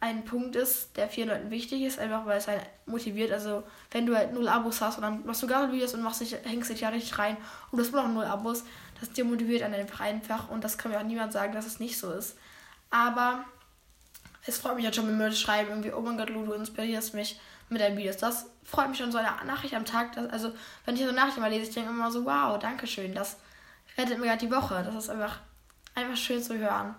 ein 0.00 0.24
Punkt 0.24 0.56
ist, 0.56 0.96
der 0.96 1.08
vielen 1.08 1.28
Leuten 1.28 1.50
wichtig 1.50 1.82
ist, 1.82 1.98
einfach 1.98 2.24
weil 2.24 2.38
es 2.38 2.48
halt 2.48 2.62
motiviert. 2.86 3.32
Also, 3.32 3.62
wenn 3.90 4.06
du 4.06 4.16
halt 4.16 4.32
null 4.32 4.48
Abos 4.48 4.80
hast 4.80 4.96
und 4.96 5.02
dann 5.02 5.26
machst 5.26 5.42
du 5.42 5.46
gar 5.46 5.70
Videos 5.70 5.92
und 5.92 6.02
machst 6.02 6.22
dich, 6.22 6.34
hängst 6.44 6.70
dich 6.70 6.80
ja 6.80 6.88
richtig 6.88 7.18
rein 7.18 7.36
und 7.70 7.78
du 7.78 7.84
hast 7.84 7.92
immer 7.92 8.02
noch 8.04 8.14
null 8.14 8.24
Abos, 8.24 8.64
das 8.98 9.12
demotiviert 9.12 9.62
einen 9.62 9.74
einfach 9.74 10.48
und 10.48 10.64
das 10.64 10.78
kann 10.78 10.90
mir 10.90 10.98
auch 10.98 11.04
niemand 11.04 11.32
sagen, 11.32 11.52
dass 11.52 11.66
es 11.66 11.80
nicht 11.80 11.98
so 11.98 12.12
ist. 12.12 12.36
Aber 12.90 13.44
es 14.46 14.58
freut 14.58 14.76
mich 14.76 14.86
halt 14.86 14.96
schon, 14.96 15.06
wenn 15.06 15.18
Leute 15.18 15.36
schreiben, 15.36 15.68
irgendwie, 15.68 15.92
oh 15.92 16.00
mein 16.00 16.16
Gott, 16.16 16.30
Lu, 16.30 16.46
du 16.46 16.52
inspirierst 16.54 17.12
mich 17.12 17.38
mit 17.68 17.80
deinen 17.80 17.96
Videos. 17.98 18.16
Das 18.16 18.46
freut 18.64 18.88
mich 18.88 18.98
schon 18.98 19.12
so 19.12 19.18
eine 19.18 19.28
Nachricht 19.46 19.74
am 19.74 19.84
Tag. 19.84 20.14
Dass, 20.14 20.30
also, 20.30 20.52
wenn 20.86 20.96
ich 20.96 21.04
so 21.04 21.12
Nachrichten 21.12 21.40
mal 21.40 21.50
lese, 21.50 21.68
ich 21.68 21.74
denke 21.74 21.90
immer 21.90 22.10
so, 22.10 22.24
wow, 22.24 22.58
danke 22.58 22.86
schön, 22.86 23.14
das 23.14 23.36
rettet 23.98 24.18
mir 24.18 24.26
gerade 24.26 24.46
die 24.46 24.52
Woche. 24.52 24.82
Das 24.82 24.94
ist 24.94 25.10
einfach, 25.10 25.38
einfach 25.94 26.16
schön 26.16 26.42
zu 26.42 26.56
hören. 26.56 26.94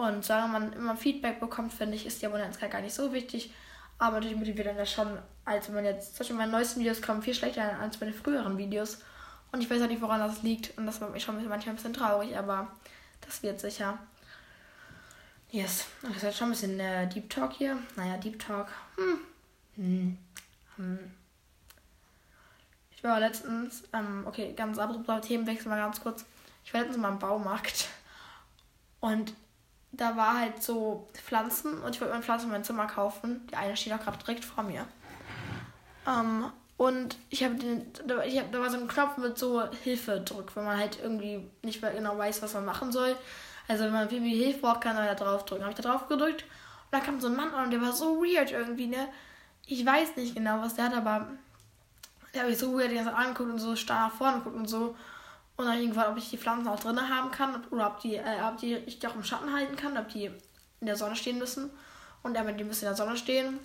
Und 0.00 0.24
solange 0.24 0.50
man 0.50 0.72
immer 0.72 0.96
Feedback 0.96 1.40
bekommt, 1.40 1.74
finde 1.74 1.94
ich, 1.94 2.06
ist 2.06 2.22
die 2.22 2.26
Abonnentenzahl 2.26 2.70
gar 2.70 2.80
nicht 2.80 2.94
so 2.94 3.12
wichtig. 3.12 3.52
Aber 3.98 4.14
natürlich 4.14 4.38
motiviert 4.38 4.68
dann 4.68 4.78
das 4.78 4.90
schon, 4.90 5.18
als 5.44 5.68
wenn 5.68 5.74
man 5.74 5.84
jetzt, 5.84 6.16
zum 6.16 6.20
Beispiel 6.20 6.36
meine 6.36 6.52
neuesten 6.52 6.80
Videos 6.80 7.02
kommen 7.02 7.20
viel 7.20 7.34
schlechter 7.34 7.78
als 7.78 8.00
meine 8.00 8.14
früheren 8.14 8.56
Videos. 8.56 9.02
Und 9.52 9.60
ich 9.60 9.68
weiß 9.68 9.82
auch 9.82 9.88
nicht, 9.88 10.00
woran 10.00 10.20
das 10.20 10.42
liegt. 10.42 10.78
Und 10.78 10.86
das 10.86 11.00
macht 11.00 11.12
mich 11.12 11.22
schon 11.22 11.34
manchmal 11.34 11.58
ein 11.58 11.74
bisschen 11.74 11.92
traurig, 11.92 12.34
aber 12.34 12.68
das 13.20 13.42
wird 13.42 13.60
sicher. 13.60 13.98
Yes. 15.50 15.84
Das 16.00 16.16
ist 16.16 16.22
jetzt 16.22 16.38
schon 16.38 16.48
ein 16.48 16.52
bisschen 16.52 16.80
äh, 16.80 17.06
Deep 17.06 17.28
Talk 17.28 17.52
hier. 17.52 17.76
Naja, 17.96 18.16
Deep 18.16 18.38
Talk. 18.38 18.68
Hm. 18.96 19.20
Hm. 19.76 20.18
Hm. 20.76 21.10
Ich 22.96 23.04
war 23.04 23.20
letztens, 23.20 23.82
ähm, 23.92 24.24
okay, 24.26 24.54
ganz 24.56 24.78
andere 24.78 25.20
Themenwechsel 25.20 25.68
mal 25.68 25.76
ganz 25.76 26.00
kurz. 26.00 26.24
Ich 26.64 26.72
war 26.72 26.80
letztens 26.80 27.02
mal 27.02 27.12
im 27.12 27.18
Baumarkt 27.18 27.88
und 29.00 29.34
da 29.92 30.16
war 30.16 30.38
halt 30.38 30.62
so 30.62 31.08
Pflanzen 31.14 31.82
und 31.82 31.94
ich 31.94 32.00
wollte 32.00 32.14
mir 32.14 32.22
Pflanzen 32.22 32.46
in 32.46 32.52
mein 32.52 32.64
Zimmer 32.64 32.86
kaufen. 32.86 33.46
Die 33.50 33.56
eine 33.56 33.76
steht 33.76 33.92
auch 33.92 34.00
gerade 34.00 34.18
direkt 34.18 34.44
vor 34.44 34.64
mir. 34.64 34.86
Ähm, 36.06 36.50
und 36.76 37.16
ich 37.28 37.44
habe 37.44 37.56
den, 37.56 37.86
ich 38.26 38.38
hab, 38.38 38.52
da 38.52 38.60
war 38.60 38.70
so 38.70 38.78
ein 38.78 38.88
Knopf 38.88 39.18
mit 39.18 39.36
so 39.36 39.62
Hilfe 39.84 40.20
drück, 40.20 40.54
wenn 40.56 40.64
man 40.64 40.78
halt 40.78 40.98
irgendwie 41.02 41.50
nicht 41.62 41.82
mehr 41.82 41.92
genau 41.92 42.16
weiß, 42.16 42.40
was 42.42 42.54
man 42.54 42.64
machen 42.64 42.92
soll. 42.92 43.16
Also 43.68 43.84
wenn 43.84 43.92
man 43.92 44.08
irgendwie 44.08 44.42
Hilfe 44.42 44.60
braucht, 44.60 44.80
kann 44.80 44.96
man 44.96 45.06
da 45.06 45.14
drauf 45.14 45.44
drücken. 45.44 45.62
Habe 45.62 45.72
ich 45.72 45.80
da 45.80 45.88
drauf 45.88 46.08
gedrückt 46.08 46.42
und 46.42 46.92
da 46.92 47.00
kam 47.00 47.20
so 47.20 47.28
ein 47.28 47.36
Mann 47.36 47.52
an 47.52 47.64
und 47.64 47.70
der 47.70 47.82
war 47.82 47.92
so 47.92 48.22
weird 48.22 48.50
irgendwie, 48.52 48.86
ne? 48.86 49.08
ich 49.70 49.86
weiß 49.86 50.16
nicht 50.16 50.34
genau, 50.34 50.60
was 50.60 50.74
der 50.74 50.86
hat, 50.86 50.94
aber 50.94 51.28
der 52.34 52.42
habe 52.42 52.52
ich 52.52 52.58
so 52.58 52.76
weird 52.76 52.90
die 52.90 52.96
ganze 52.96 53.14
angeguckt 53.14 53.50
und 53.50 53.58
so 53.58 53.76
starr 53.76 54.08
nach 54.08 54.14
vorne 54.14 54.38
geguckt 54.38 54.56
und 54.56 54.68
so. 54.68 54.96
Und 55.60 55.66
dann 55.66 55.78
irgendwann, 55.78 56.10
ob 56.10 56.16
ich 56.16 56.30
die 56.30 56.38
Pflanzen 56.38 56.68
auch 56.68 56.80
drin 56.80 56.98
haben 56.98 57.30
kann 57.30 57.62
oder 57.70 57.88
ob 57.88 58.00
die, 58.00 58.16
äh, 58.16 58.40
ob 58.48 58.56
die 58.56 58.76
ich 58.76 58.98
die 58.98 59.06
auch 59.06 59.14
im 59.14 59.22
Schatten 59.22 59.52
halten 59.52 59.76
kann, 59.76 59.98
ob 59.98 60.08
die 60.08 60.24
in 60.24 60.86
der 60.86 60.96
Sonne 60.96 61.14
stehen 61.14 61.38
müssen. 61.38 61.68
Und 62.22 62.34
er 62.34 62.50
die 62.50 62.64
müssen 62.64 62.84
in 62.84 62.88
der 62.88 62.96
Sonne 62.96 63.14
stehen. 63.18 63.58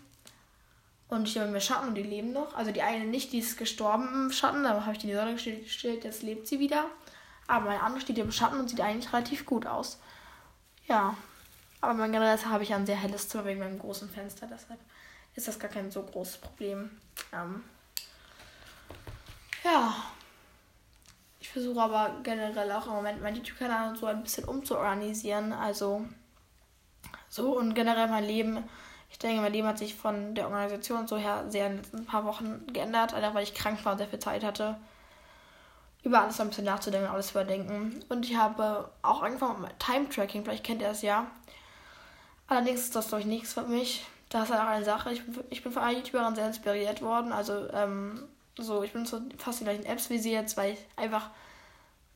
Und 1.07 1.25
ich 1.25 1.37
habe 1.37 1.49
mir 1.49 1.61
Schatten 1.61 1.87
und 1.87 1.95
die 1.95 2.03
leben 2.03 2.33
noch. 2.33 2.53
Also 2.53 2.71
die 2.71 2.81
eine 2.81 3.05
nicht, 3.05 3.31
die 3.31 3.39
ist 3.39 3.57
gestorben 3.57 4.25
im 4.25 4.31
Schatten, 4.33 4.63
da 4.63 4.81
habe 4.81 4.91
ich 4.91 4.97
die 4.97 5.05
in 5.09 5.11
die 5.11 5.15
Sonne 5.15 5.35
gestellt, 5.35 6.03
jetzt 6.03 6.21
lebt 6.21 6.47
sie 6.47 6.59
wieder. 6.59 6.83
Aber 7.47 7.67
meine 7.67 7.81
andere 7.81 8.01
steht 8.01 8.17
im 8.17 8.33
Schatten 8.33 8.59
und 8.59 8.69
sieht 8.69 8.81
eigentlich 8.81 9.13
relativ 9.13 9.45
gut 9.45 9.65
aus. 9.65 9.97
Ja. 10.89 11.15
Aber 11.79 11.93
mein 11.93 12.11
generell 12.11 12.37
habe 12.43 12.63
ich 12.63 12.73
ein 12.73 12.85
sehr 12.85 12.97
helles 12.97 13.29
Zimmer 13.29 13.45
wegen 13.45 13.61
meinem 13.61 13.79
großen 13.79 14.09
Fenster, 14.09 14.47
deshalb 14.47 14.81
ist 15.33 15.47
das 15.47 15.59
gar 15.59 15.71
kein 15.71 15.91
so 15.91 16.03
großes 16.03 16.39
Problem. 16.39 16.91
Ähm, 17.31 17.63
ja. 19.63 19.95
Versuche 21.55 21.79
aber 21.79 22.17
generell 22.21 22.69
auch 22.73 22.85
im 22.87 22.95
Moment 22.95 23.21
meinen 23.21 23.37
YouTube-Kanal 23.37 23.95
so 23.95 24.07
ein 24.07 24.21
bisschen 24.21 24.43
umzuorganisieren. 24.43 25.53
Also 25.53 26.05
So 27.29 27.57
und 27.57 27.73
generell 27.75 28.09
mein 28.09 28.25
Leben. 28.25 28.61
Ich 29.09 29.19
denke, 29.19 29.41
mein 29.41 29.53
Leben 29.53 29.65
hat 29.65 29.77
sich 29.77 29.95
von 29.95 30.35
der 30.35 30.47
Organisation 30.47 31.07
so 31.07 31.15
her 31.15 31.45
sehr 31.47 31.67
in 31.67 31.73
den 31.73 31.77
letzten 31.77 32.05
paar 32.05 32.25
Wochen 32.25 32.67
geändert, 32.73 33.13
einfach 33.13 33.35
weil 33.35 33.43
ich 33.43 33.53
krank 33.53 33.85
war 33.85 33.93
und 33.93 33.99
sehr 33.99 34.09
viel 34.09 34.19
Zeit 34.19 34.43
hatte. 34.43 34.75
Über 36.03 36.23
alles 36.23 36.41
ein 36.41 36.49
bisschen 36.49 36.65
nachzudenken, 36.65 37.09
alles 37.09 37.31
überdenken. 37.31 38.03
Und 38.09 38.25
ich 38.25 38.35
habe 38.35 38.89
auch 39.01 39.23
angefangen 39.23 39.61
mit 39.61 39.79
Time-Tracking, 39.79 40.43
vielleicht 40.43 40.65
kennt 40.65 40.81
ihr 40.81 40.89
es 40.89 41.03
ja. 41.03 41.27
Allerdings 42.47 42.81
ist 42.81 42.97
das, 42.97 43.13
ich, 43.13 43.25
nichts 43.25 43.53
für 43.53 43.63
mich. 43.63 44.05
Das 44.27 44.49
ist 44.49 44.53
halt 44.53 44.61
auch 44.61 44.71
eine 44.71 44.83
Sache. 44.83 45.13
Ich, 45.13 45.21
ich 45.49 45.63
bin 45.63 45.71
von 45.71 45.83
einer 45.83 45.97
YouTuberin 45.97 46.35
sehr 46.35 46.47
inspiriert 46.47 47.01
worden. 47.01 47.31
Also, 47.31 47.69
ähm, 47.71 48.27
so, 48.57 48.83
ich 48.83 48.93
benutze 48.93 49.21
fast 49.37 49.59
die 49.59 49.63
gleichen 49.65 49.85
Apps 49.85 50.09
wie 50.09 50.17
sie 50.17 50.31
jetzt, 50.31 50.55
weil 50.57 50.73
ich 50.73 50.79
einfach, 50.95 51.29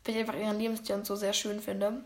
weil 0.05 0.15
ich 0.15 0.21
einfach 0.21 0.35
ihren 0.35 0.57
Lebensstil 0.57 0.95
und 0.95 1.05
so 1.05 1.15
sehr 1.15 1.33
schön 1.33 1.61
finde. 1.61 2.03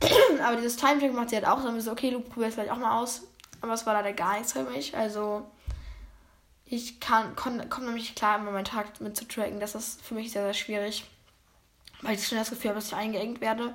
Aber 0.44 0.56
dieses 0.56 0.76
Time-Tracking 0.76 1.14
macht 1.14 1.30
sie 1.30 1.36
halt 1.36 1.46
auch. 1.46 1.62
Dann 1.62 1.80
so, 1.80 1.92
okay, 1.92 2.10
du 2.10 2.20
probierst 2.20 2.54
vielleicht 2.54 2.72
auch 2.72 2.78
mal 2.78 3.00
aus. 3.00 3.22
Aber 3.60 3.74
es 3.74 3.86
war 3.86 3.94
leider 3.94 4.12
gar 4.12 4.34
nichts 4.34 4.52
für 4.52 4.64
mich. 4.64 4.96
Also, 4.96 5.46
ich 6.66 6.98
kann, 6.98 7.36
komme 7.36 7.86
nämlich 7.86 8.14
klar, 8.14 8.38
immer 8.38 8.50
meinen 8.50 8.64
Tag 8.64 9.00
mit 9.00 9.16
zu 9.16 9.26
tracken. 9.28 9.60
Das 9.60 9.74
ist 9.74 10.02
für 10.02 10.14
mich 10.14 10.32
sehr, 10.32 10.42
sehr 10.42 10.54
schwierig. 10.54 11.04
Weil 12.00 12.14
ich 12.16 12.26
schon 12.26 12.38
das 12.38 12.50
Gefühl 12.50 12.70
habe, 12.70 12.80
dass 12.80 12.88
ich 12.88 12.96
eingeengt 12.96 13.40
werde. 13.40 13.74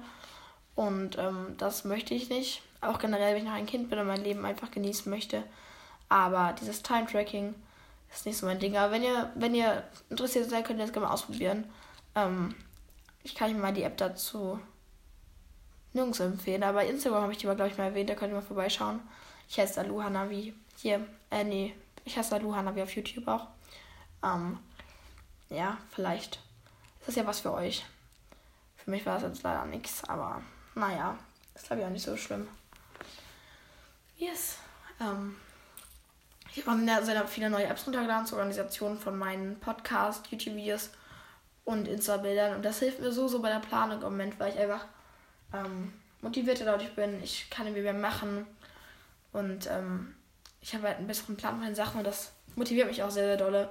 Und 0.75 1.17
ähm, 1.17 1.56
das 1.58 1.86
möchte 1.86 2.13
ich 2.13 2.29
nicht. 2.29 2.62
Auch 2.82 3.00
generell, 3.00 3.34
wenn 3.34 3.44
ich 3.44 3.48
noch 3.48 3.56
ein 3.56 3.65
Kind 3.65 3.89
bin 3.89 4.00
und 4.00 4.08
mein 4.08 4.24
Leben 4.24 4.46
einfach 4.46 4.70
genießen 4.70 5.10
möchte. 5.10 5.44
Aber 6.10 6.53
dieses 6.60 6.84
Time-Tracking 6.84 7.56
ist 8.11 8.25
nicht 8.25 8.37
so 8.37 8.45
mein 8.45 8.59
Ding. 8.59 8.75
Aber 8.77 8.91
wenn 8.91 9.03
ihr, 9.03 9.31
wenn 9.35 9.55
ihr 9.55 9.83
interessiert 10.09 10.49
seid, 10.49 10.65
könnt 10.65 10.79
ihr 10.79 10.85
das 10.85 10.93
gerne 10.93 11.07
mal 11.07 11.13
ausprobieren. 11.13 11.69
Ähm, 12.15 12.55
ich 13.23 13.35
kann 13.35 13.51
euch 13.51 13.57
mal 13.57 13.73
die 13.73 13.83
App 13.83 13.97
dazu 13.97 14.59
nirgends 15.93 16.19
empfehlen. 16.19 16.63
Aber 16.63 16.85
Instagram 16.85 17.23
habe 17.23 17.31
ich 17.31 17.37
die 17.37 17.47
mal, 17.47 17.55
glaube 17.55 17.71
ich, 17.71 17.77
mal 17.77 17.85
erwähnt. 17.85 18.09
Da 18.09 18.15
könnt 18.15 18.31
ihr 18.31 18.35
mal 18.35 18.41
vorbeischauen. 18.41 19.01
Ich 19.49 19.59
heiße 19.59 19.79
Alu 19.79 20.03
Hanavi. 20.03 20.53
Hier, 20.77 21.05
äh, 21.31 21.43
nee. 21.43 21.75
Ich 22.05 22.17
heiße 22.17 22.35
Alu 22.35 22.55
Hanavi 22.55 22.81
auf 22.81 22.95
YouTube 22.95 23.27
auch. 23.27 23.47
Ähm, 24.23 24.59
ja, 25.49 25.77
vielleicht 25.91 26.39
ist 26.99 27.07
das 27.07 27.15
ja 27.15 27.25
was 27.25 27.39
für 27.41 27.53
euch. 27.53 27.85
Für 28.77 28.91
mich 28.91 29.05
war 29.05 29.15
das 29.15 29.23
jetzt 29.23 29.43
leider 29.43 29.65
nichts, 29.65 30.03
aber 30.05 30.41
naja, 30.75 31.17
ist 31.55 31.67
glaube 31.67 31.81
ich 31.81 31.87
auch 31.87 31.91
nicht 31.91 32.05
so 32.05 32.15
schlimm. 32.15 32.47
Yes. 34.17 34.57
Ähm, 34.99 35.35
ich 36.57 36.65
habe 36.65 37.05
sehr 37.05 37.27
viele 37.27 37.49
neue 37.51 37.67
Apps 37.67 37.85
runtergeladen 37.85 38.25
zur 38.25 38.39
Organisation 38.39 38.97
von 38.97 39.15
meinen 39.15 39.59
Podcast, 39.59 40.25
YouTube-Videos 40.31 40.89
und 41.65 41.87
Insta-Bildern. 41.87 42.55
Und 42.55 42.65
das 42.65 42.79
hilft 42.79 42.99
mir 42.99 43.11
so, 43.11 43.27
so 43.27 43.41
bei 43.41 43.49
der 43.49 43.59
Planung 43.59 43.97
im 43.97 44.03
Moment, 44.03 44.39
weil 44.39 44.53
ich 44.53 44.59
einfach 44.59 44.85
ähm, 45.53 45.93
motivierter 46.21 46.65
dadurch 46.65 46.93
bin. 46.95 47.21
Ich 47.21 47.47
kann 47.51 47.67
irgendwie 47.67 47.83
mehr 47.83 47.93
machen. 47.93 48.47
Und 49.33 49.69
ähm, 49.69 50.15
ich 50.59 50.73
habe 50.73 50.87
halt 50.87 50.97
einen 50.97 51.05
besseren 51.05 51.37
Plan 51.37 51.57
von 51.57 51.65
den 51.65 51.75
Sachen 51.75 51.99
und 51.99 52.07
das 52.07 52.31
motiviert 52.55 52.87
mich 52.87 53.03
auch 53.03 53.11
sehr, 53.11 53.25
sehr 53.25 53.37
dolle. 53.37 53.69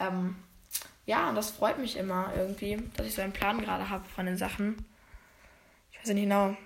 Ähm, 0.00 0.34
ja, 1.06 1.28
und 1.28 1.36
das 1.36 1.50
freut 1.50 1.78
mich 1.78 1.96
immer 1.96 2.32
irgendwie, 2.36 2.82
dass 2.96 3.06
ich 3.06 3.14
so 3.14 3.22
einen 3.22 3.32
Plan 3.32 3.62
gerade 3.62 3.88
habe 3.88 4.04
von 4.08 4.26
den 4.26 4.36
Sachen. 4.36 4.84
Ich 5.92 6.00
weiß 6.00 6.08
nicht 6.08 6.24
genau, 6.24 6.56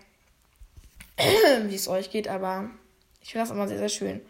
wie 1.68 1.74
es 1.74 1.86
euch 1.86 2.10
geht, 2.10 2.28
aber 2.28 2.70
ich 3.20 3.32
finde 3.32 3.46
das 3.46 3.54
immer 3.54 3.68
sehr, 3.68 3.78
sehr 3.78 3.90
schön. 3.90 4.22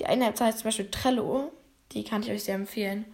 Die 0.00 0.06
eine 0.06 0.28
App 0.28 0.40
heißt 0.40 0.58
zum 0.58 0.68
Beispiel 0.68 0.90
Trello. 0.90 1.52
Die 1.92 2.04
kann 2.04 2.22
ich 2.22 2.30
euch 2.30 2.44
sehr 2.44 2.54
empfehlen. 2.54 3.04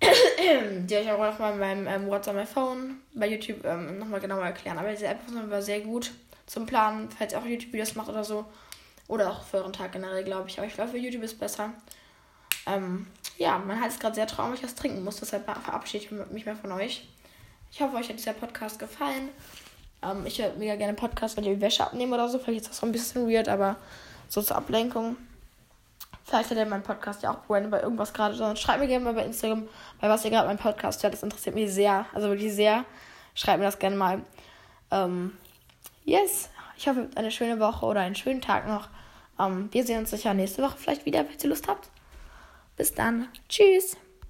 die 0.00 0.96
euch 0.96 1.10
auch 1.10 1.18
nochmal 1.18 1.52
in 1.52 1.58
meinem 1.58 1.86
ähm, 1.86 2.06
WhatsApp 2.08 2.36
My 2.36 2.46
Phone 2.46 3.00
bei 3.14 3.28
YouTube 3.28 3.64
ähm, 3.64 3.98
nochmal 3.98 4.20
genauer 4.20 4.44
erklären. 4.44 4.78
Aber 4.78 4.90
diese 4.90 5.06
App 5.06 5.20
immer 5.28 5.62
sehr 5.62 5.80
gut 5.80 6.12
zum 6.46 6.66
Planen, 6.66 7.10
falls 7.10 7.32
ihr 7.32 7.38
auch 7.38 7.44
YouTube-Videos 7.44 7.94
macht 7.94 8.08
oder 8.08 8.24
so. 8.24 8.44
Oder 9.06 9.30
auch 9.30 9.42
für 9.44 9.58
euren 9.58 9.72
Tag 9.72 9.92
generell, 9.92 10.24
glaube 10.24 10.48
ich. 10.48 10.58
Aber 10.58 10.66
ich 10.66 10.74
glaube, 10.74 10.90
für 10.90 10.98
YouTube 10.98 11.22
ist 11.22 11.38
besser. 11.38 11.72
Ähm, 12.66 13.06
ja, 13.38 13.58
mein 13.58 13.80
Hals 13.80 13.94
ist 13.94 14.00
gerade 14.00 14.14
sehr 14.14 14.26
traurig, 14.26 14.62
ich 14.62 14.74
trinken 14.74 15.04
muss. 15.04 15.20
Deshalb 15.20 15.44
verabschiede 15.44 16.04
ich 16.04 16.10
mich 16.10 16.44
mehr 16.44 16.56
von 16.56 16.72
euch. 16.72 17.08
Ich 17.70 17.80
hoffe, 17.80 17.96
euch 17.96 18.08
hat 18.08 18.18
dieser 18.18 18.32
Podcast 18.32 18.78
gefallen. 18.78 19.28
Ähm, 20.02 20.26
ich 20.26 20.40
höre 20.40 20.52
mega 20.54 20.76
gerne 20.76 20.94
Podcast, 20.94 21.36
wenn 21.36 21.44
ich 21.44 21.60
Wäsche 21.60 21.84
abnehme 21.84 22.14
oder 22.14 22.28
so. 22.28 22.38
Vielleicht 22.38 22.62
ist 22.62 22.70
das 22.70 22.78
so 22.78 22.86
ein 22.86 22.92
bisschen 22.92 23.28
weird, 23.28 23.48
aber 23.48 23.76
so 24.28 24.42
zur 24.42 24.56
Ablenkung. 24.56 25.16
Vielleicht 26.28 26.50
hat 26.50 26.58
ihr 26.58 26.66
meinen 26.66 26.82
Podcast 26.82 27.22
ja 27.22 27.30
auch 27.30 27.38
wenn 27.48 27.70
bei 27.70 27.80
irgendwas 27.80 28.12
gerade. 28.12 28.34
Sonst 28.34 28.60
schreibt 28.60 28.80
mir 28.80 28.86
gerne 28.86 29.02
mal 29.02 29.14
bei 29.14 29.24
Instagram, 29.24 29.66
bei 29.98 30.10
was 30.10 30.26
ihr 30.26 30.30
gerade 30.30 30.46
meinen 30.46 30.58
Podcast 30.58 31.02
hört. 31.02 31.14
Das 31.14 31.22
interessiert 31.22 31.54
mich 31.54 31.72
sehr. 31.72 32.04
Also 32.12 32.28
wirklich 32.28 32.52
sehr. 32.52 32.84
Schreibt 33.34 33.60
mir 33.60 33.64
das 33.64 33.78
gerne 33.78 33.96
mal. 33.96 34.20
Ähm, 34.90 35.32
yes. 36.04 36.50
Ich 36.76 36.86
hoffe, 36.86 37.00
ihr 37.00 37.04
habt 37.06 37.16
eine 37.16 37.30
schöne 37.30 37.58
Woche 37.60 37.86
oder 37.86 38.00
einen 38.00 38.14
schönen 38.14 38.42
Tag 38.42 38.68
noch. 38.68 38.88
Ähm, 39.38 39.70
wir 39.72 39.84
sehen 39.84 40.00
uns 40.00 40.10
sicher 40.10 40.34
nächste 40.34 40.62
Woche 40.62 40.76
vielleicht 40.76 41.06
wieder, 41.06 41.24
falls 41.24 41.42
ihr 41.42 41.50
Lust 41.50 41.66
habt. 41.66 41.88
Bis 42.76 42.92
dann. 42.92 43.28
Tschüss. 43.48 43.96